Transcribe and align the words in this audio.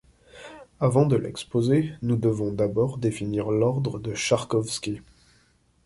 Avant 0.79 1.05
de 1.05 1.15
l'exposer, 1.15 1.93
nous 2.01 2.15
devons 2.15 2.51
d'abord 2.51 2.97
définir 2.97 3.51
l'ordre 3.51 3.99
de 3.99 4.15
Charkovski. 4.15 4.99